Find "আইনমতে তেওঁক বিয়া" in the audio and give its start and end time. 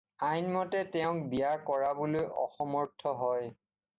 0.27-1.51